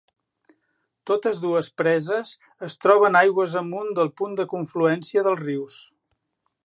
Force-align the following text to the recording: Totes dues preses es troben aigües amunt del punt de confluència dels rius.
Totes 1.09 1.41
dues 1.43 1.69
preses 1.81 2.31
es 2.69 2.77
troben 2.85 3.19
aigües 3.21 3.53
amunt 3.61 3.93
del 4.01 4.13
punt 4.23 4.35
de 4.41 4.47
confluència 4.55 5.25
dels 5.29 5.43
rius. 5.47 5.77